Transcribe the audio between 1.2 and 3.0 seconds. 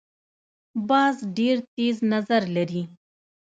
ډیر تېز نظر لري